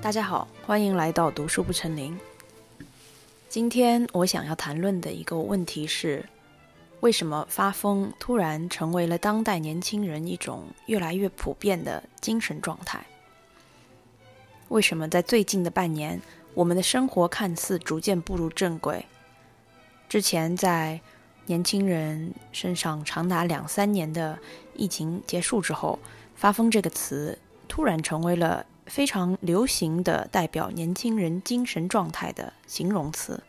[0.00, 2.16] 大家好，欢迎来到读书不成林。
[3.48, 6.24] 今天我想要谈论的一个问题是：
[7.00, 13.04] 为什么发疯突然成为了当代年轻人一种越来越普遍的精神状态？
[14.68, 16.22] 为什么在最近的半年，
[16.54, 19.04] 我们的生活看似逐渐步入正轨？
[20.08, 21.00] 之前在
[21.46, 24.38] 年轻人身上长达两三年的
[24.74, 25.98] 疫情结束之后
[26.36, 27.36] ，“发疯”这个词
[27.66, 28.64] 突然成为了。
[28.88, 33.42] 非常流行的代表年轻人精神状态的形容词。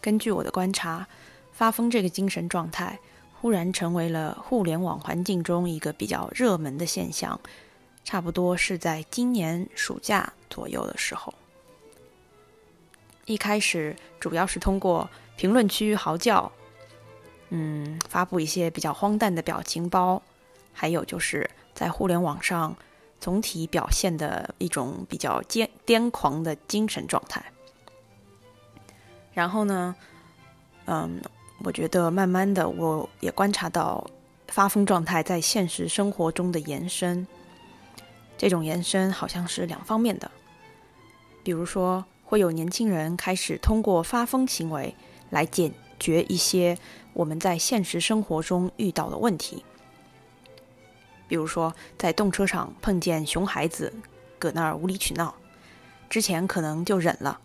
[0.00, 1.06] 根据我的观察，
[1.52, 2.98] 发疯这个精神状态
[3.40, 7.38] 忽然成为了互联网环境中一个比较热门的现象，
[8.04, 11.32] 差不多是在今年暑假左右的时候。
[13.26, 16.50] 一开始主要是通过评论区嚎叫，
[17.50, 20.22] 嗯，发布一些比较荒诞的表情包，
[20.72, 22.76] 还有就是在互联网上。
[23.24, 27.42] 总体表现的一种比较癫癫狂的精神状态。
[29.32, 29.96] 然后呢，
[30.84, 31.22] 嗯，
[31.60, 34.06] 我觉得慢慢的，我也观察到
[34.48, 37.26] 发疯状态在现实生活中的延伸。
[38.36, 40.30] 这种延伸好像是两方面的，
[41.42, 44.94] 比如说会有年轻人开始通过发疯行为
[45.30, 46.76] 来解决一些
[47.14, 49.64] 我们在现实生活中遇到的问题。
[51.26, 53.92] 比如说，在动车上碰见熊孩子，
[54.38, 55.34] 搁那儿无理取闹，
[56.10, 57.40] 之前可能就忍了，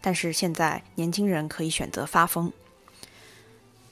[0.00, 2.52] 但是现在年轻人可以选择发疯。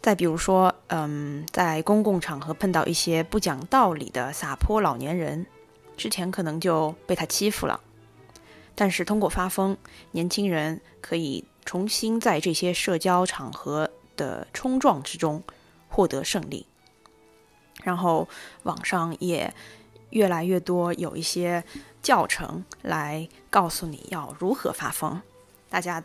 [0.01, 5.47] 再比如说，嗯，在公共场合碰到一些不讲道理的撒泼老年人，
[5.97, 7.81] 之前可能就被他欺负了，
[8.75, 9.77] 但是通过发疯，
[10.11, 15.41] 年轻人可以重新在这些社交场合的冲撞之中
[15.89, 16.67] 获得胜利。
[17.83, 18.29] 然后
[18.65, 19.53] 网上也
[20.11, 21.63] 越来越多有一些
[22.03, 25.21] 教程来告诉你要如何发疯，
[25.71, 26.03] 大家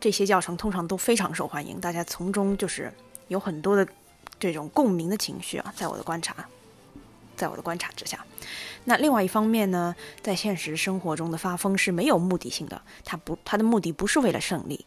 [0.00, 2.92] 这些教程通常都非常受欢迎，大家从中就是
[3.28, 3.86] 有很多的
[4.38, 6.34] 这种共鸣的情绪啊，在我的观察，
[7.36, 8.24] 在我的观察之下，
[8.84, 14.86] 那另外一方面呢，在现实生活中的发疯是没有目的性的，它不，它的目的不是为了胜利，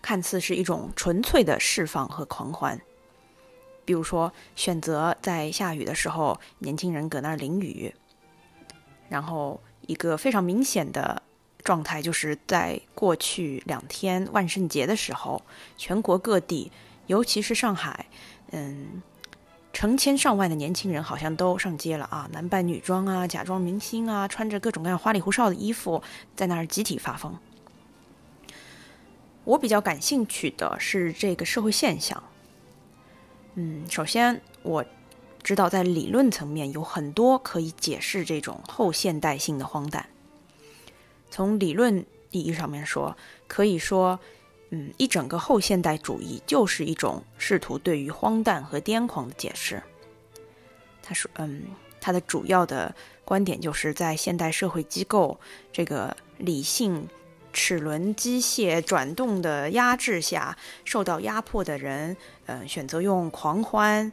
[0.00, 2.80] 看似是一种纯粹的释放和狂欢。
[3.84, 7.94] 比如说，选择在下雨的时候，年轻人搁那儿淋雨。
[9.08, 11.22] 然后，一个非常明显的
[11.62, 15.42] 状态，就是在过去两天万圣节的时候，
[15.76, 16.72] 全国各地，
[17.06, 18.06] 尤其是上海，
[18.50, 19.02] 嗯，
[19.72, 26.02] 成千上万的年轻人好像都上街了啊，男扮女装啊，假装明星啊，穿着各种各样花里胡哨的衣服，
[26.34, 27.38] 在那儿集体发疯。
[29.44, 32.22] 我比较感兴趣的是这个社会现象。
[33.54, 34.84] 嗯，首先我
[35.42, 40.08] 知道，在理论层面有很多可以解释这种后现代性的荒诞。
[41.30, 43.16] 从理论意义上面说，
[43.46, 44.18] 可以说，
[44.70, 49.82] 嗯，一整个后现代主义就是一种试图对于荒诞和癫狂的解释。
[51.02, 51.64] 他说，嗯，
[52.00, 52.94] 他的主要的
[53.24, 55.38] 观点就是在现代社会机构
[55.72, 57.08] 这个理性。
[57.54, 62.14] 齿轮机械转动的压制下，受到压迫的人，
[62.46, 64.12] 嗯，选择用狂欢、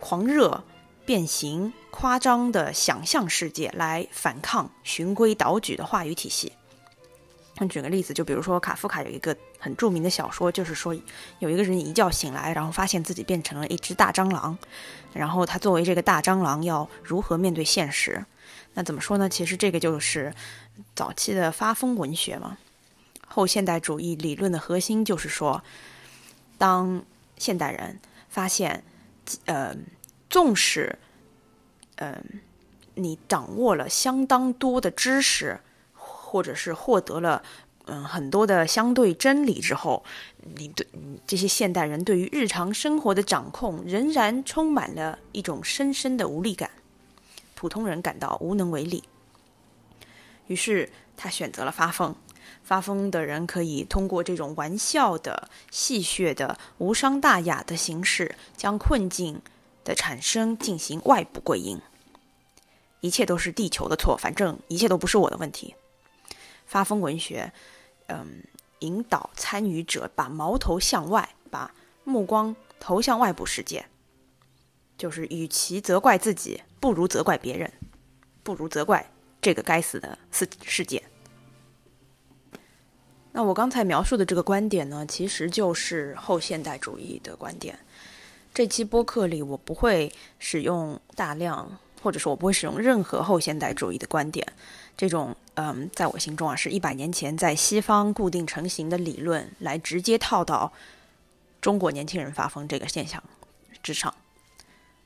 [0.00, 0.64] 狂热、
[1.04, 6.52] 变形、夸张的想象世界来反抗循规蹈矩的话语体系。
[7.58, 10.98] 那举个例子，就比如说卡夫卡有一个很著名的小说，就是说
[11.40, 14.56] 有一个人一觉醒来，然后发现自己变成了一只大蟑螂，
[15.12, 18.24] 然后他作为这个大蟑螂要如何面对现实？
[18.74, 19.28] 那怎么说呢？
[19.28, 20.32] 其实这个就是
[20.94, 22.56] 早期的发疯文学嘛。
[23.26, 25.62] 后现代主义理论的核心就是说，
[26.58, 27.04] 当
[27.36, 28.82] 现代人发现，
[29.44, 29.76] 呃，
[30.28, 30.98] 纵使，
[31.96, 32.22] 嗯，
[32.94, 35.60] 你掌握了相当多的知识，
[35.92, 37.42] 或者是获得了
[37.86, 40.04] 嗯很多的相对真理之后，
[40.56, 40.86] 你对
[41.26, 46.70] 这些现代人对于日常生活的掌控，仍然充满了一种深深的无力感。
[47.60, 49.04] 普通人感到无能为力，
[50.46, 52.16] 于是他选择了发疯。
[52.62, 59.42] 发疯的人可以通过这种玩笑的、戏谑的、无伤大雅的形式，将困境
[59.84, 61.78] 的产生进行外部归因。
[63.00, 65.74] 一切都是地球的错，反正一切都不是我的问题。
[66.64, 67.52] 发疯文学，
[68.06, 68.42] 嗯，
[68.78, 71.74] 引导参与者把矛头向外，把
[72.04, 73.84] 目光投向外部世界。
[74.96, 77.70] 就是与其责怪自己，不如责怪别人，
[78.42, 79.08] 不如责怪
[79.40, 81.02] 这个该死的世世界。
[83.32, 87.78] 那我刚才描述的这个观点呢，其实就是后现代主义的观点。
[88.52, 94.44] 这期播客里，我不会使用大量，或者说我不会使用任何后现代主义的观点。
[94.96, 100.72] 这种嗯，在我心中啊，是一百年前在西方固定成型的理论，来直接套到
[101.60, 103.22] 中国年轻人发疯这个现象
[103.82, 104.12] 之上。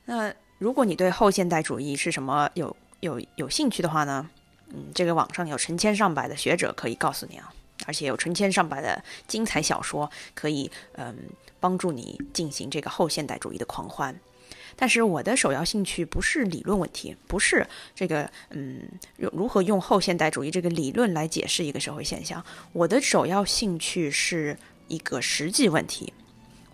[0.06, 4.28] 那如果你对后现代主义是什么有有有兴趣的话呢？
[4.68, 7.52] 嗯，这个网上有成千上百的学者可以告诉你啊，
[7.86, 11.16] 而且有成千上百的精彩小说可以嗯
[11.60, 14.14] 帮助你进行这个后现代主义的狂欢。
[14.76, 17.64] 但是我的首要兴趣不是理论问题，不是
[17.94, 18.82] 这个嗯
[19.18, 22.44] 用如何用后现代主义这个理论来解释一个社会现象。
[22.72, 24.58] 我的首要兴趣是
[24.88, 26.12] 一个实际问题。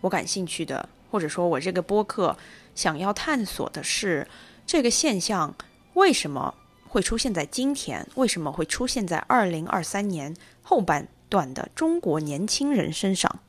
[0.01, 2.37] 我感兴趣的，或者说我这个播客
[2.75, 4.27] 想要探索的是
[4.67, 5.55] 这个现象
[5.95, 6.55] 为什么
[6.89, 8.07] 会出现在今天？
[8.15, 13.41] 为什么会出现在二零二三年后半段的中国年轻人身上？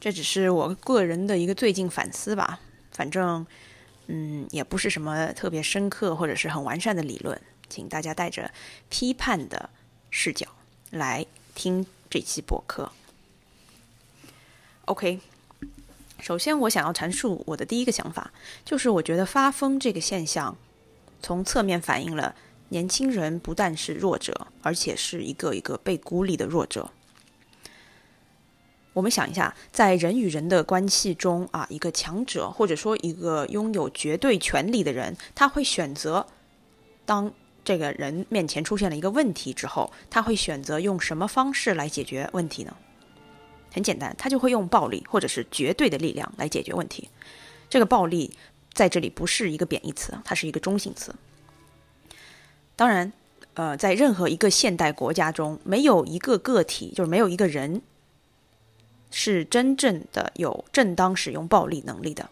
[0.00, 2.60] 这只是我个人的一个最近反思吧。
[2.92, 3.46] 反正，
[4.06, 8.50] 嗯，也不是什么特别深刻或者是很完善的理论，请大家带着
[8.88, 9.70] 批判的
[10.10, 10.46] 视角
[10.90, 12.92] 来听这期播客。
[14.84, 15.18] OK，
[16.24, 18.32] 首先我想要阐述我的第一个想法，
[18.64, 20.56] 就是我觉得发疯这个现象，
[21.20, 22.34] 从侧面反映了
[22.70, 26.90] 年轻人不但是弱者，而且是一个一个被孤立的弱者。
[28.94, 36.26] 我们想一下，在人与人的关系中啊，一个强者或者说一个拥有绝对权力的人，他会选择，
[37.04, 37.30] 当
[37.62, 42.74] 这个人面前出现了一个问题之后，他会选择用什么方式来解决问题呢？
[43.74, 47.10] 很简单，他就会用暴力或者是绝对的力量来解决问题。
[47.68, 48.32] 这个暴力
[48.72, 51.14] 在这里不是一个贬义词，它是一个中性词。
[52.76, 53.12] 当然，
[53.54, 57.82] 呃，在任何一个现代国家中，没有一个个体，就是没有一个人。
[59.16, 62.28] 是真正的有正当使用暴力能力的。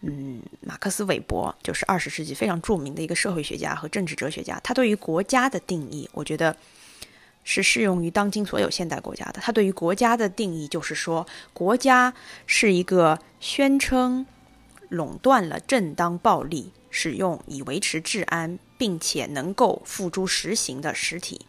[0.00, 4.58] 嗯，马克思韦伯就是二十世纪非常著名的一个社会学家和政治哲学家。
[4.64, 6.56] 他对于国家的定义，我觉得
[7.44, 9.40] 是适用于当今所有现代国家的。
[9.40, 12.12] 它对于国家的定义就是说，国家
[12.46, 14.26] 是一个宣称
[14.88, 21.46] 垄断了正当暴力使用以维持治安，并且能够付诸实行的实体。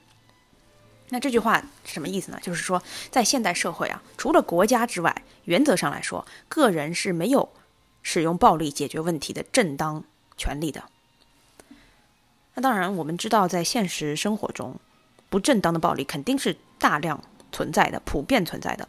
[1.10, 2.40] 那这句话什么意思呢？
[2.42, 2.82] 就是说，
[3.12, 7.48] 在现代社会啊，除了国家之外，原则上来说，个人是没有
[8.02, 10.04] 使用暴力解决问题的正当
[10.36, 10.84] 权利的。
[12.56, 14.80] 那当然，我们知道，在现实生活中，
[15.30, 18.88] 不正当的暴力肯定是大量存在的、普遍存在的。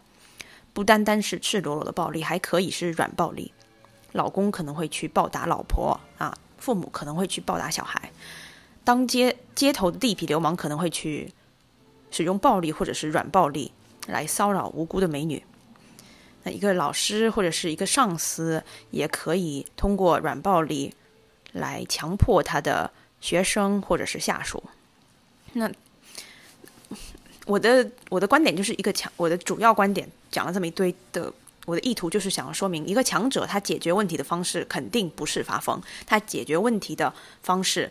[0.72, 3.52] 不单单是赤裸裸的暴力，还可以是软暴力。
[4.12, 8.10] 老公可能会去暴打老婆啊，父母可能会去暴打小孩，
[8.84, 11.32] 当街街头的地痞流氓可能会去。
[12.08, 13.72] 使用暴力或者是软暴力
[14.06, 15.42] 来骚扰无辜的美女，
[16.44, 20.94] 那一个老师或者是一个上司也可以通过软暴力
[21.52, 22.90] 来强迫他的
[23.20, 24.62] 学生或者是下属。
[25.54, 25.70] 那
[27.46, 31.32] 我的我的观点就是一个强，我的主要观点讲了这么一堆的，
[31.64, 37.90] 我的意图就是想要说明，一个强者他解决问题的方式肯定不是发疯，他解决问题的方式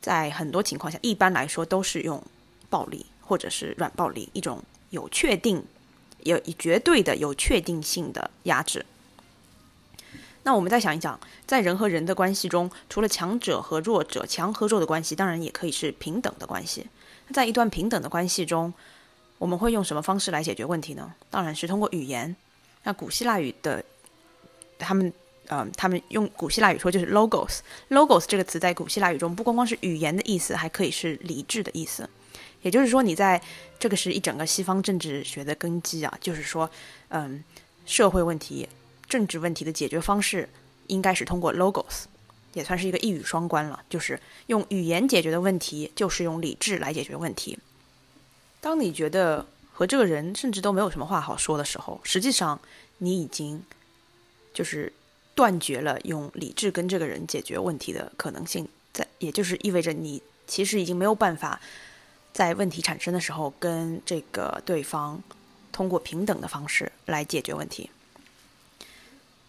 [0.00, 2.22] 在很多情况下，一般来说都是用
[2.68, 3.04] 暴力。
[3.30, 4.60] 或者是软暴力，一种
[4.90, 5.62] 有确定、
[6.24, 8.84] 有绝对的、有确定性的压制。
[10.42, 16.88] 那我们再想一想，在人和人的关系中，除了强者和弱者、强和弱的关系，当然也可以是平等的关系。
[17.32, 18.72] 在一段平等的关系中，
[19.38, 21.14] 我们会用什么方式来解决问题呢？
[21.30, 22.34] 当然是通过语言。
[22.82, 23.84] 那古希腊语的，
[24.78, 25.12] 他们，
[25.48, 27.58] 嗯，他们用古希腊语说就是 logos。
[27.90, 32.08] logos 这个词在古希腊语中不光光是语言的意思，还可以是理智的意思。
[32.62, 33.40] 也就是说，你在
[33.78, 36.70] 这个是一整个西方政治学的根基啊，就是说，
[37.08, 37.42] 嗯，
[37.86, 38.68] 社会问题、
[39.08, 40.48] 政治问题的解决方式
[40.88, 42.04] 应该是通过 logos，
[42.52, 47.58] 也算是一个一语双关了，就是用语言解决的问题，就是用理智来解决问题。
[48.60, 52.60] 当你觉得和这个人甚至都没有什么话好说的时候，实际上
[52.98, 53.62] 你已经
[54.52, 54.92] 就是
[55.34, 61.60] 断绝了用理智跟这个人解决问题的可能性，在，也就是意味着你其实已经没有办法。
[62.32, 65.20] 在问题产生的时候，跟这个对方
[65.72, 67.90] 通过平等的方式来解决问题。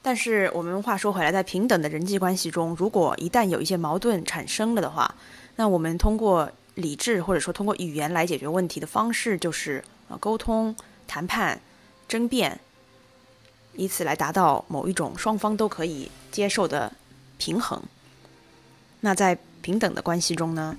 [0.01, 5.13] 但是我们话说回来，在平等的人际关系中，如果一旦有一些矛盾产生了的话，
[5.57, 10.75] 那我们通过理智或者说通过语言来解决问题的方式，就是呃沟通、
[11.07, 11.61] 谈判、
[12.07, 12.59] 争辩，
[13.75, 16.91] 以此来达到某一种双方都可以接受的
[17.37, 17.81] 平衡。
[19.01, 20.75] 那在平等的关系中呢，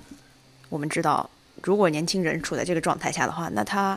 [0.69, 1.31] 我们知道。
[1.62, 3.97] 如果年轻人处在这个状态下的话，那他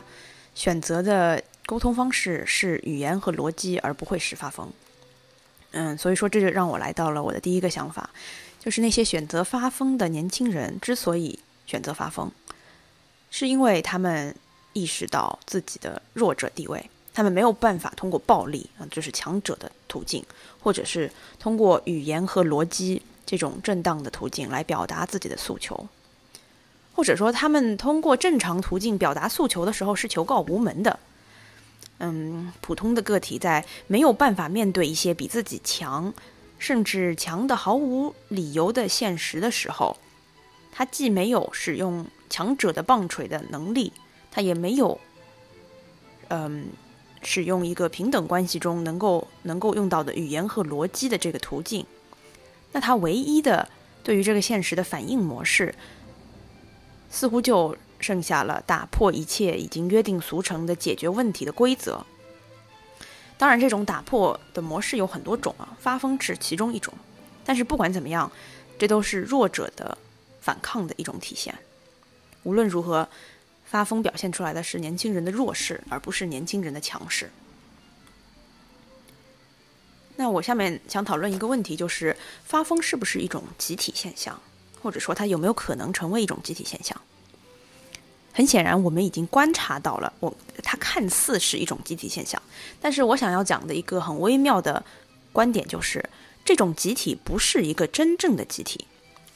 [0.54, 4.70] 选择的沟通方式是语言和逻辑，而不会是发疯。
[5.72, 8.08] 嗯，所以说这就让我来到了我的第一个想法，
[8.58, 12.30] 就是那些选择发疯的年轻人之所以选择发疯，
[13.30, 14.34] 是因为他们
[14.72, 20.24] 意识到自己的弱者地位，他们没有办法通过暴力啊，就是强者的途径，
[20.60, 25.86] 或者是通过语言和逻辑这种正当的途径来表达自己的诉求，
[26.94, 30.98] 或者说他们通过正常途径表达诉求的时候是求告无门的。
[31.98, 36.12] 嗯，普通的个体在没有办法面对一些比自己强，
[36.58, 39.96] 甚至强的毫无理由的现实的时候，
[40.70, 43.94] 他既没有使用强者的棒槌的能力，
[44.30, 45.00] 他也没有，
[46.28, 46.66] 嗯，
[47.22, 51.86] 使用一个平等关系中能够能够用到的语言和逻辑的这个途径，
[52.72, 53.66] 那他唯一的
[54.04, 55.74] 对于这个现实的反应模式，
[57.08, 57.74] 似乎就。
[58.00, 62.04] 剩下了打破一切已经约定俗成的解决问题的规则。
[63.38, 66.94] 当然，这种打破的模式有很多种啊，发疯是其中一种。
[67.44, 68.32] 但是不管怎么样，
[68.78, 69.98] 这都是弱者的
[70.40, 71.54] 反抗的一种体现。
[72.44, 73.08] 无论如何，
[73.64, 77.30] 发疯表现出来的是年轻人的弱势，而不是年轻人的强势。
[80.16, 84.40] 那我下面想讨论一个问题，就是发疯是不是一种集体现象，
[84.80, 86.98] 或者说它有没有可能成为一种集体现象？
[88.36, 92.40] 很显然，我们已经观察到了，我它看似是一种集体现象，
[92.82, 94.84] 但是我想要讲的一个很微妙的
[95.32, 96.06] 观点就是，
[96.44, 98.86] 这种集体不是一个真正的集体，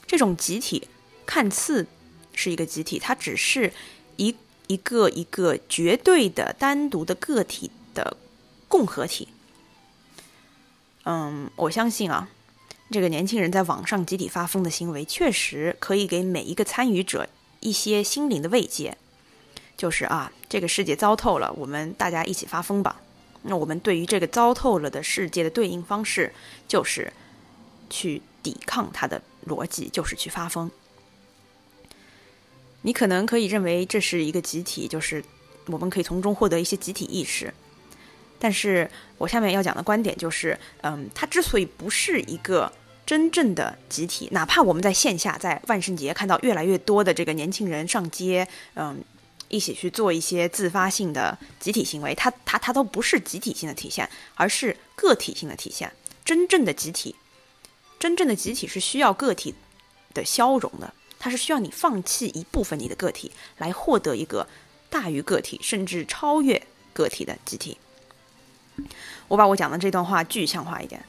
[0.07, 0.87] 这种集体
[1.25, 1.87] 看似
[2.35, 3.73] 是一个集体，它只是
[4.17, 8.19] 一一个一个绝对的单独的个体的
[8.69, 9.29] 共合体。
[11.05, 12.29] 嗯，我相信啊，
[12.91, 17.27] 这个年轻人在网上集体发疯的行为，确实可以给每一个参与者。
[17.61, 18.97] 一些心灵的慰藉，
[19.77, 23.01] 就是啊，这个世界糟透了，我们大家一起发疯吧。
[23.43, 26.33] 那我们对于这个糟透了的世界的对应方式，
[26.67, 27.13] 就是
[27.89, 30.71] 去抵抗它的逻辑，就是去发疯。
[32.83, 35.25] 你可能可以认为这是一个集体，就是
[35.67, 37.53] 我们可以从中获得一些集体意识。
[38.39, 42.73] 但是我下面要讲的观点就是，嗯，它之所以不是一个。
[43.07, 49.03] 真正的集体，哪怕我们在线下，在万圣节看到越来越多的这个年轻人上街，嗯，
[49.49, 55.93] 一起去做一些自发性的集体行为，它它它都不是集体性的体现，而是个体性的体现。
[56.25, 57.17] 真正的集体，
[57.99, 59.55] 真正的集体是需要个体
[60.15, 64.47] 的消融的，它是需要你放弃一部分你的个体，来获得一个
[64.89, 67.77] 大于个体甚至超越个体的集体。
[69.27, 71.05] 我把我讲的这段话具象化一点。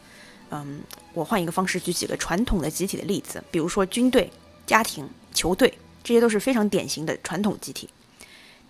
[0.49, 0.81] 嗯，
[1.13, 4.31] 我换一个方式举几个传统的集体的例子，比如说军队、
[4.65, 7.89] 家庭、球队，这些都是非常典型的传统集体。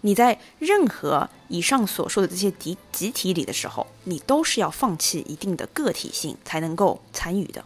[0.02, 7.64] 你在任何以上所说的这些集集体里的时候，你都是要放弃一定的个体性才能够参与的。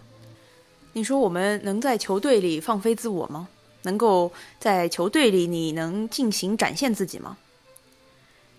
[0.92, 3.48] 你说我们能在球队里放飞自我吗？
[3.84, 7.38] 能够在球队里你能进行展现自己吗？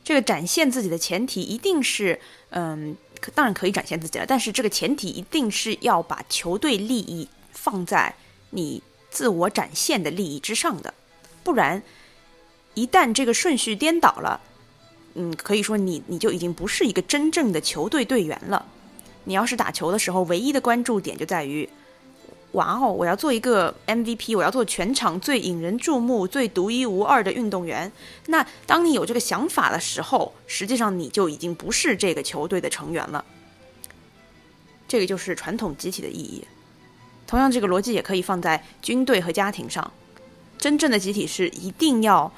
[0.03, 2.19] 这个展现自己的前提一定是，
[2.51, 2.97] 嗯。
[3.35, 8.15] 当然可以展现自己了，但是这个前提一定是要把球队利益放在
[8.51, 10.95] 你自我展现的利益之上的，
[11.43, 11.83] 不然
[12.75, 14.41] 一旦这个顺序颠倒了，
[15.15, 18.67] 嗯，可以说你你就已经不是一个真正的球队队员了。
[19.25, 21.69] 你要是打球的时候，唯一的关注点就在于。
[22.57, 22.91] 哇哦！
[22.91, 27.91] 我要做一个 MVP，我要做全场最引人注目、最独一无二的运动员。
[28.29, 33.23] 那当你有这个想法的时候，实际上你就已经不是这个球队的成员了。
[34.89, 36.45] 这个就是传统集体的意义。
[37.27, 39.93] 同样，这个逻辑也可以放在军队和家庭上。
[40.57, 42.33] 真正的集体是一定要，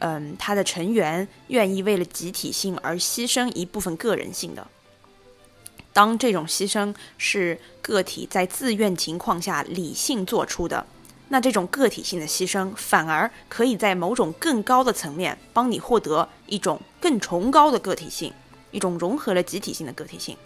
[0.00, 4.66] 嗯，他的成员愿意为了集体性而牺牲一部分个人性的。
[5.98, 10.86] 当这种牺牲是个体在自愿情况下理性做出的，
[11.30, 18.32] 那这种个体性的牺牲反而可以在某种更高的层面帮你获得一种更崇高的个体性，
[18.70, 20.36] 一种融合了集体性的个体性。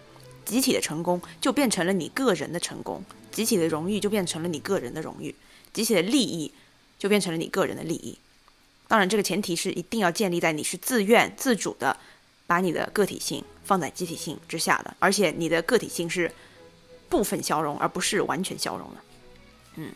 [0.43, 5.35] 集体的成功就变成了你个人的成功，集体的荣誉就变成了你个人的荣誉，
[5.71, 6.51] 集体的利益
[6.97, 8.17] 就变成了你个人的利益。
[8.87, 11.95] 当然，这个前提是一定要建立在你是自愿自主的。
[12.45, 16.31] 把你的个体性放在集体性之下的，而且你的个体性是
[17.09, 18.95] 部分消融，而不是完全消融的。
[19.75, 19.91] 嗯，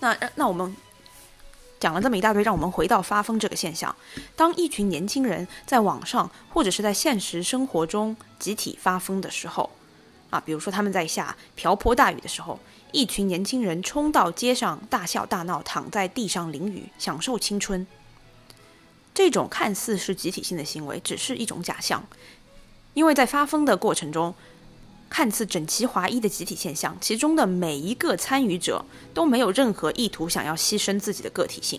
[0.00, 0.74] 那那我们
[1.78, 3.94] 讲了这么一大堆，让我们回到发疯这个现象。
[4.34, 9.70] 当一群年轻人在网上或者是在现实生活中集体发疯的时候，
[10.30, 12.58] 啊，比如说他们在下瓢泼大雨的时候，
[12.92, 17.86] 一群年轻人冲到街上大笑大闹，躺在地上淋雨，享受青春。
[19.14, 22.06] 这种看似是集体性的行为，只是一种假象，
[22.96, 24.34] 因为在发疯的过程中，
[25.10, 31.78] 看似整齐划一的集体现象，其中的每一个参与者都没有任何意图想要牺牲自己的个体性。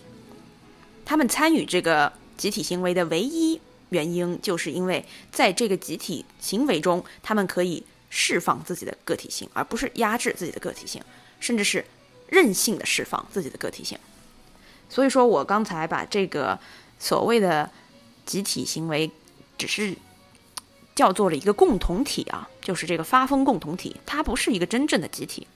[1.04, 11.02] 他们参与这个集体行为的唯一原因，就是因为在这个集体行为中，他们可以释放自己的个体性，而不是压制自己的个体性，
[11.40, 11.84] 甚至是
[12.28, 13.98] 任性的释放自己的个体性。
[14.88, 16.56] 所以说我刚才把这个
[17.00, 17.68] 所谓的
[18.24, 19.10] 集体行为，
[19.58, 19.96] 只是。
[20.98, 25.46] 叫做了一个共同体啊，就是这个发疯共同体，它不是一个真正的集体，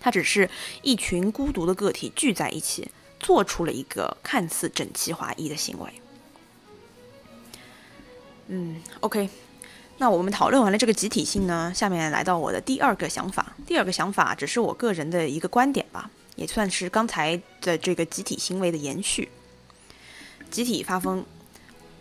[0.00, 0.50] 它只是
[0.82, 5.88] 一群孤独的个体聚在一起，做出了一个看似整齐划一的行为。
[8.48, 9.28] 嗯，OK，
[9.98, 13.54] 那我们讨论完了这个集体性呢，下面来到我的第二个想法。
[13.64, 19.28] 第二个想法只是我个人的一个观点吧，也算是刚才的这个集体行为的延续。
[20.50, 21.24] 集体发疯。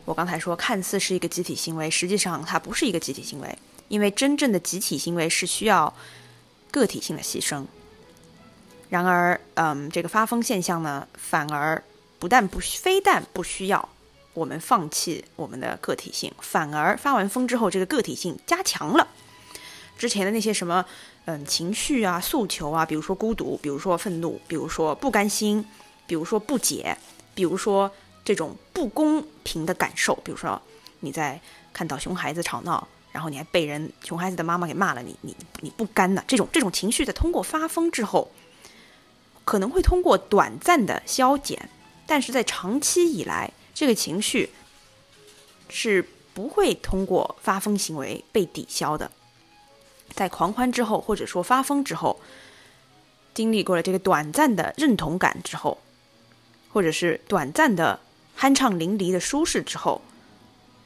[0.04, 5.94] 我刚才说，看似是一个集体行为，实际上它不是一个集体行为，因为真正的集体行为是需要
[6.72, 7.66] 个体性的牺牲。
[8.90, 11.82] 然而，嗯，这个发疯现象呢，反而
[12.20, 13.88] 不但不非但不需要
[14.34, 19.08] 我们放弃我们的个体性，反而发完疯之后，这个个体性加强了。
[19.98, 20.84] 之前的那些什么，
[21.26, 25.64] 嗯，情绪啊、诉求啊，比如说孤独，比如说愤怒，比如说不甘心，
[26.08, 26.98] 比如说不解，
[27.36, 27.90] 比如说。
[28.24, 30.62] 这种不公平的感受，比如说
[31.00, 31.40] 你在
[31.74, 38.32] 看到熊孩子吵闹，然后你还被人熊孩子的妈妈给骂了，你你你不甘呐这种这种情绪，在通过发疯之后，
[39.44, 41.70] 可能会通过短暂的消减，
[42.06, 44.52] 但是在长期以来，这个情绪
[45.68, 49.12] 是不会通过发疯行为被抵消的。
[50.14, 52.20] 在狂欢之后，或者说发疯之后，
[53.34, 55.80] 经历过了这个短暂的认同感之后，
[56.72, 58.00] 或者是短暂的。
[58.40, 60.02] 酣畅淋漓的舒适之后，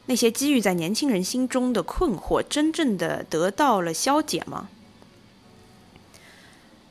[0.06, 4.68] 那些积郁在年轻人心中的困惑，真正的得到了消解吗？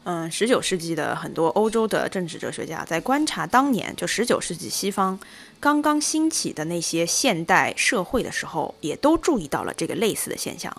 [0.07, 5.19] 嗯，十九世纪的很多欧洲的政治哲学家在观察当年就十九世纪西方
[5.60, 10.75] 刚刚兴起的那些现代社会的时候，也都注意到了这个类似的现象，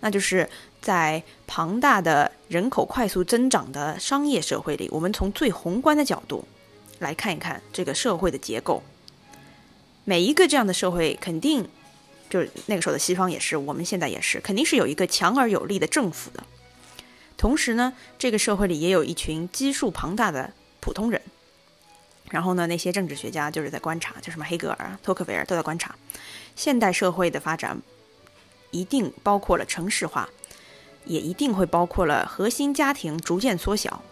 [0.00, 0.50] 那就是
[0.82, 6.44] 在庞大的人口快速增长的商业社会里，我们从最宏观的角度
[7.02, 8.82] 来看一看这个社会的结构。
[10.04, 11.68] 每一个这样的社会，肯定
[12.30, 16.42] 就是那个时候的西方也是，我们现在也是，肯定是有一个强而有力的政府的。
[17.36, 21.20] 同时呢，这个社会里也有一群基数庞大的普通人。
[22.30, 25.94] 然后呢，那些政治学家就是在观察，就什么黑格尔、托克维尔都在观察，
[26.56, 27.80] 现代社会的发展
[28.70, 30.28] 一定包括了城市化，
[31.04, 34.02] 也一定会包括了核心家庭逐渐缩小。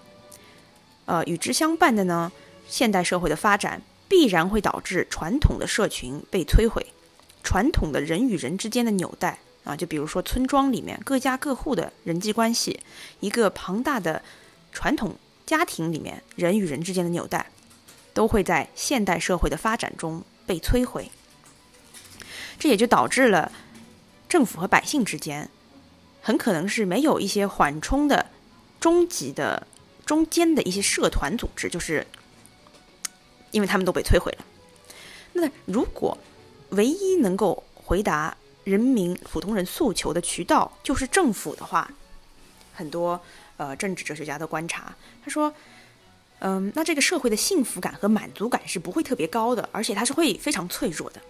[1.06, 2.30] 呃，与之相伴的呢，
[2.70, 3.82] 现代社会的发展。
[4.10, 6.84] 必然会导致传统的社群被摧毁，
[7.44, 12.80] 传统的人与人之间的纽带啊，就比如说村庄里面各家各户的人际关系，
[13.20, 14.20] 一个庞大的
[14.72, 15.14] 传统
[15.46, 17.52] 家庭里面人与人之间的纽带，
[18.12, 21.08] 都会在现代社会的发展中被摧毁。
[22.58, 23.52] 这也就导致了
[24.28, 25.48] 政府和百姓之间
[26.20, 28.26] 很可能是没有一些缓冲的
[28.80, 29.68] 终极的
[30.04, 32.04] 中间的一些社团组织，就是。
[33.50, 34.44] 因为他们都被摧毁了。
[35.32, 36.16] 那如果
[36.70, 41.90] 唯一能够回答人民普通人诉求的渠道就是政府的话，
[42.74, 43.20] 很多
[43.56, 45.52] 呃政治哲学家的观察，他说，
[46.40, 51.20] 嗯，那这个社会的幸福感和满足感是不会特别高的，而且它是会非常脆弱的。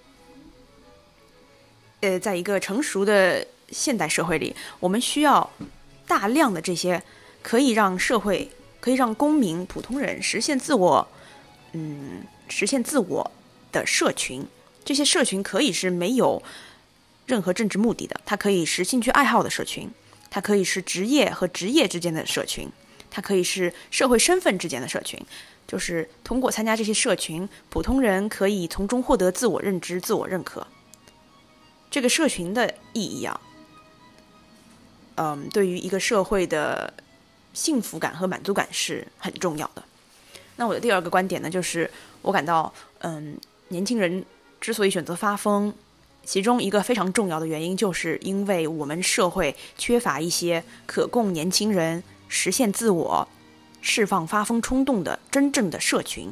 [2.00, 5.50] 呃，在一个成熟的现代社会里，我们需要
[6.06, 7.02] 大量的这些
[7.42, 11.06] 可以让社会、可以让公民、普通人实现自我。
[11.72, 13.30] 嗯，实现自我
[13.72, 14.46] 的社群，
[14.84, 16.42] 这些社群可以是没有
[17.26, 19.90] 任何政治目的的，它可以是兴趣爱好的社群，
[20.30, 22.68] 它可以是职业和职业之间的社群，
[23.10, 25.20] 它可以是社会身份之间的社群。
[25.68, 30.66] 就是通过参加这些社群，普通人可以从中获得自我认知、自我认可。
[31.88, 33.40] 这个社群的意义啊，
[35.14, 36.92] 嗯，对于一个社会的
[37.52, 39.84] 幸福感和满足感是很重要的。
[40.60, 43.34] 那我的第二个观点呢，就是我感到，嗯，
[43.68, 44.22] 年轻人
[44.60, 45.72] 之所以选择发疯，
[46.22, 53.26] 其中一个非常重要的原因，就是因为我们社会缺乏一些可供年轻人实现自我、
[53.80, 56.30] 释放发疯冲动的真正的社群。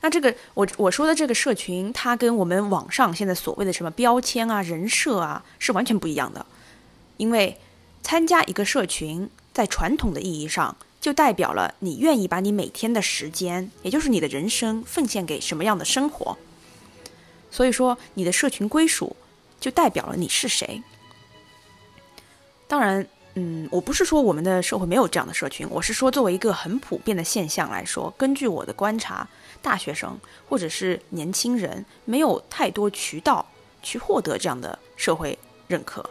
[0.00, 6.44] 那这个我我说的这个社群，它跟我们网上现在所谓的什么标签啊、人设啊，是完全不一样的。
[7.16, 7.56] 因为
[8.02, 10.76] 参加一个社群，在传统的意义上。
[11.04, 16.34] 就代表了你愿意把你每天的时间，也就是你的人生，奉献给什么样的生活。
[17.50, 19.14] 所以说，你的社群归属
[19.60, 20.82] 就代表了你是谁。
[22.66, 29.28] 当然，嗯，我不是说我们的社会没有这样的社群，我是说作为一个很普遍的现象来说，根据我的观察，
[29.60, 33.44] 大学生或者是年轻人没有太多渠道
[33.82, 35.38] 去获得这样的社会
[35.68, 36.08] 认可。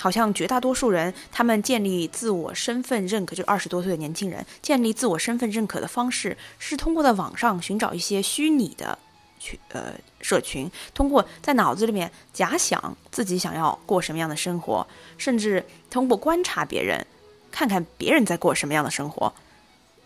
[0.00, 8.98] 好像绝大多数人，他们建立自我身份认可，就二十多岁的年轻人建立自我身份认可的方式，是通过在网上寻找一些虚拟的
[9.38, 14.86] 群呃社群，通过在脑子里面假想自己想要过什么样的生活，
[15.18, 17.06] 甚至通过观察别人，
[17.50, 19.30] 看看别人在过什么样的生活，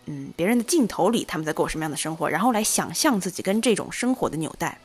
[0.07, 4.77] 嗯，别人的镜头里他们在过什么样的生活，然后来想象自己跟这种生活的纽带。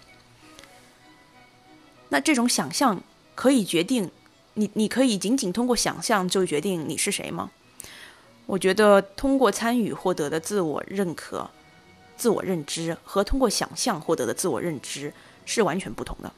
[2.10, 3.02] 那这种想象
[3.34, 4.08] 可以决定。
[4.60, 7.50] 你你可以仅仅通过想象就决定你是谁吗？
[8.44, 11.50] 我觉得通过参与获得的自我认可、
[12.14, 15.14] 自我认知和通过想象获得的自我认知
[15.46, 16.32] 是完全不同的。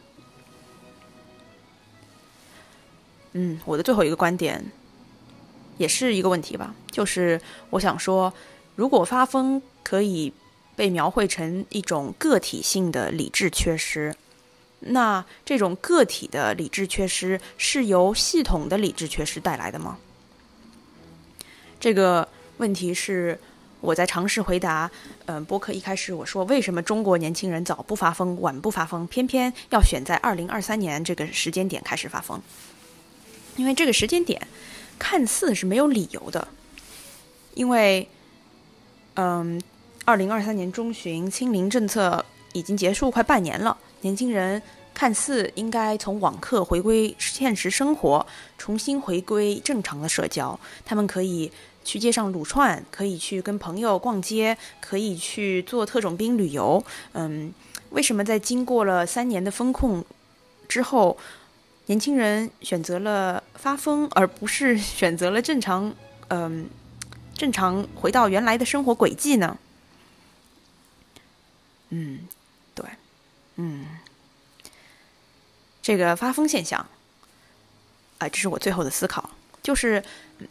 [3.33, 4.65] 嗯，我的最后一个观点
[5.79, 8.33] 也是一个问题吧，就是我想说，
[8.77, 10.33] 如果发疯可以
[10.77, 14.15] 被描绘成一种个体性的理智缺失。
[14.85, 19.99] 那这种个体的理智缺失是由系统的理智缺失带来的吗？
[21.79, 23.39] 这个问题是
[23.81, 24.91] 我在尝试回答。
[25.27, 32.41] 嗯，播客一开始我说，为什么中国年轻人早不发疯，晚不发疯，偏偏要选在二零二三年这个时间点开始发疯？
[33.57, 34.47] 因为这个时间点
[34.99, 36.49] 看似是没有理由的，
[37.55, 38.09] 因为，
[39.15, 39.61] 嗯，
[40.05, 43.77] 二零二三年中旬清零政策已经结束快半年了。
[44.03, 44.61] 年轻人
[44.95, 48.25] 看似应该从网课回归现实生活，
[48.59, 50.59] 重新回归正常的社交。
[50.85, 51.51] 他们可以
[51.83, 56.85] 去街上撸串，可以去跟朋友逛街，可以去做特种兵旅游。
[57.13, 57.53] 嗯，
[57.91, 60.05] 为什么在经过了三年的风控
[60.69, 61.17] 之后，
[61.87, 65.95] 年轻人选择了发疯，而不是选择了正常？
[66.29, 66.69] 嗯，
[67.35, 69.57] 正常回到原来的生活轨迹呢？
[71.91, 72.29] 嗯。
[73.57, 73.87] 嗯，
[75.83, 76.87] 这个发疯现象，
[78.19, 79.31] 啊，这是我最后的思考，
[79.63, 80.03] 就是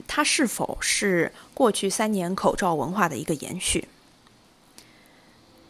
[0.07, 3.87] 它是否是过去三年口罩文化的一个延续？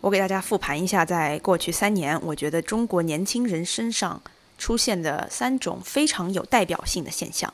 [0.01, 4.19] 我给大家复盘一下，在过去三年，我觉得中国年轻人身上
[4.57, 7.53] 出现的三种非常有代表性的现象。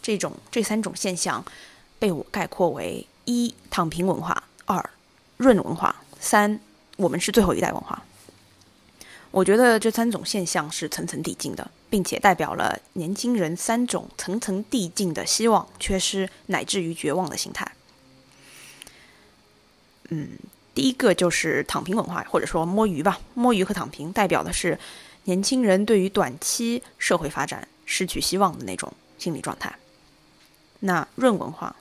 [0.00, 1.44] 这种这三种现象
[1.98, 4.32] 被我概括为：一、躺平文化；
[4.66, 4.90] 二、
[5.36, 6.60] 润文化；三、
[6.96, 8.00] 我们是最后一代文化。
[9.30, 17.70] 我觉得这三种现象是层层递进的，并且代表了年轻人三种层层递进的希望、缺失乃至于绝望的心态。
[20.08, 20.30] 嗯，
[20.74, 24.78] 第一个就是躺平文化，或者说摸鱼吧，摸鱼和躺平代表的是
[25.24, 29.76] 年轻人对于短期社会发展失去希望的那种心理状态。
[30.80, 31.76] 那润文化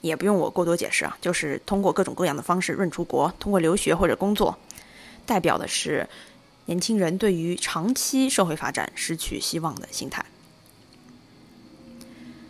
[0.00, 4.56] 也不用我过多解释啊，就是通过各种各样的方式润出国，通过留学或者工作，
[5.28, 6.08] 代表的是。
[6.70, 10.22] 年轻人对于长期社会发展失去希望的心态。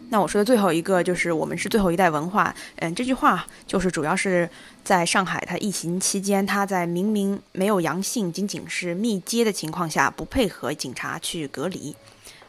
[0.08, 2.52] 那我说的最后一个就是我们是最后一代文化。
[2.78, 4.50] 嗯，这句话就是主要是
[4.82, 11.94] 在上海，他疫情期间，他在明明没有阳性，仅仅是密接的情况下，不配合警察去隔离。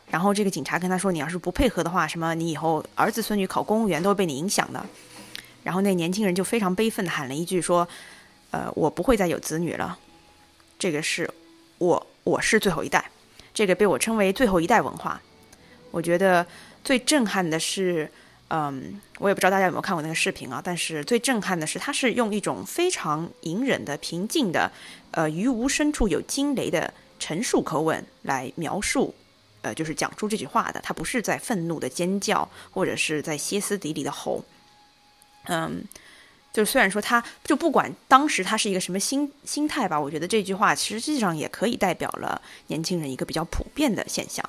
[0.10, 4.84] 然后这个警察跟他说：“你要是不配合的话，什么你以后儿子孙女考公务员都会被你影响的。”
[5.64, 7.88] 然后那年轻人就非常悲愤的喊了一句说
[8.50, 10.00] ：“呃，我不会再有子女了。”
[10.80, 11.30] 这个是。
[11.78, 13.10] 我我是最后一代，
[13.54, 15.22] 这个被我称为最后一代文化。
[15.92, 16.46] 我觉得
[16.84, 18.12] 最震撼的是，
[18.50, 20.62] 嗯，我也不知道大家有没有看过那个视频啊。
[20.62, 24.70] 但是最震撼的是，他是用一种非常隐忍的、平静的，
[25.12, 29.16] 呃，于无声处有惊雷的陈述口吻来描述，
[29.62, 30.82] 呃，就是讲出这句话的。
[30.82, 34.44] 他不是在愤怒的尖叫，或者是在歇斯底里的吼，
[35.46, 35.82] 嗯。
[36.60, 44.44] 就虽然说他就不管当时他是一个什么心心态吧，我觉得这句话实际上也可以代表了年轻人一个比较普遍的现象，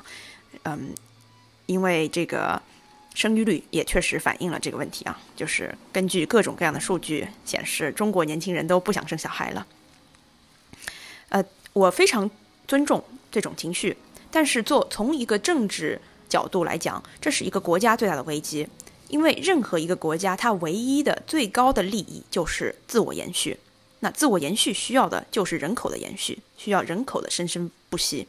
[0.64, 0.92] 嗯，
[1.66, 2.60] 因为这个
[3.14, 9.64] 生育率也确实反映了这个问题啊，就是根据各种各样的数据显示，中国年轻人都不想生小孩了。
[11.28, 12.28] 呃，我非常
[12.66, 13.96] 尊重这种情绪，
[14.32, 18.66] 但是做从一个政治角度来讲，这是一个国家最大的危机。
[19.10, 23.58] 因为任何一个国家，它唯一的最高的利益就是自我延续。
[23.98, 28.26] 那自我延续需要的就是人口的延续，需要人口的生生不息。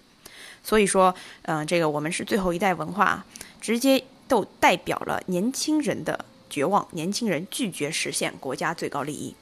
[0.63, 3.26] 所以说，嗯，这个我们是最后一代文化，
[3.62, 9.36] 直接都代表了年轻人的绝望，年轻人拒绝实现国家最高利益，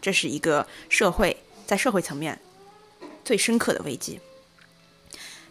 [0.00, 2.40] 这是一个社会在社会层面
[3.24, 4.20] 最深刻的危机。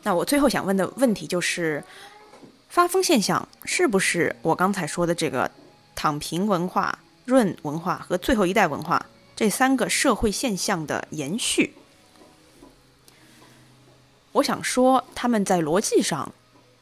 [0.03, 1.83] 那我最后想问的问题就是。
[2.73, 5.51] 发疯现象是不是我刚才说的这个
[5.93, 9.05] 躺平文化、润文化和最后一代文化
[9.35, 11.75] 这三个社会现象的延续？
[14.31, 16.33] 我想说，他们在逻辑上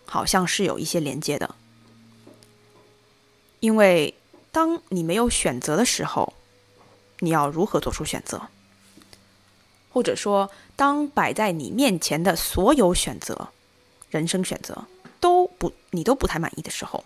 [0.06, 1.56] 好像是有一些连接的，
[3.60, 4.16] 因为
[4.54, 6.32] 当你没有选择的时候，
[7.20, 8.44] 你要如何做出选择？
[9.92, 13.50] 或者说，当摆在你面前的所有选择，
[14.10, 14.86] 人生选择
[15.62, 17.04] 不你都不太满意的时候，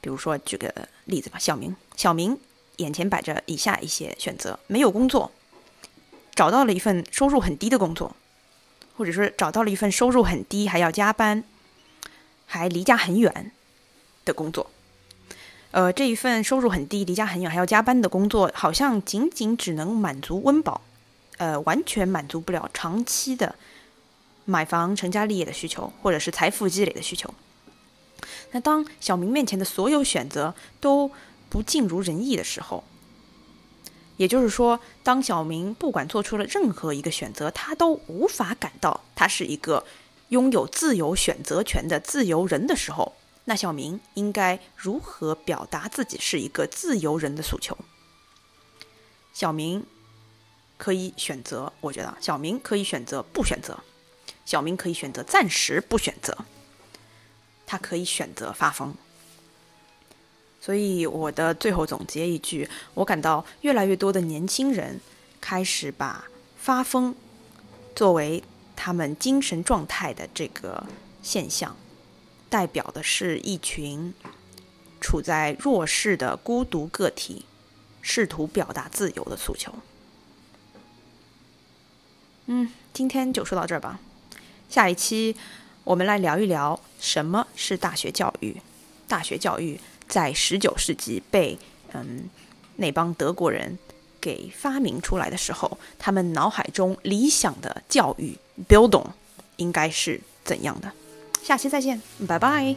[0.00, 2.36] 比如说举个例子吧，小明，小明
[2.78, 5.30] 眼前摆着以下一些选择：没有工作，
[6.34, 8.16] 找到了一份收入很低的工作。
[8.96, 11.44] 或者说找到了一份收入很低，还要加班，
[12.46, 13.52] 还离家很远
[14.24, 14.70] 的工作。
[15.70, 20.80] 呃，这一份收入很低、离家很远还要加班的工作，好像仅仅只能满足温饱，
[21.36, 23.54] 呃，完全满足不了长期的
[24.46, 27.32] 买房、成家立业的需求，或者是财富积累的需求。
[28.52, 31.10] 那当小明面前的所有选择都
[31.50, 32.82] 不尽如人意的时候，
[34.16, 39.84] 也就是说，当小明不管做出了任何一个选择，他都无法感到他是一个
[40.28, 47.76] 拥有自由选择权的自由人的时候，那小明应该如何表达自己是一个自由人的诉求？
[49.34, 49.84] 小明
[50.78, 53.78] 可以选择，我觉得小明可以选择不选择，
[54.46, 56.46] 小明可以选择暂时不选择，
[57.66, 58.94] 他可以选择发疯。
[60.60, 65.00] 所以我的最后总结一句，我感到越来越多的年轻人
[65.40, 67.14] 开始把发疯
[67.94, 68.42] 作为
[68.74, 70.86] 他们精神状态的这个
[71.22, 71.76] 现象，
[72.48, 74.12] 代表的是一群
[75.00, 77.44] 处在弱势的孤独个体，
[78.02, 79.72] 试图表达自由的诉求。
[82.46, 84.00] 嗯，今天就说到这儿吧，
[84.76, 85.34] 下一期
[85.84, 88.54] 我们来聊一聊什么是大学教育，
[89.08, 89.80] 大学教育。
[90.06, 91.58] 在十九世纪被
[91.94, 92.28] 嗯
[92.76, 93.78] 那帮德国人
[94.20, 98.36] 给发明出来的时候，他们脑海中理想的教育
[98.68, 99.06] building
[99.56, 100.92] 应该是怎样的？
[101.42, 102.76] 下期再见，拜拜。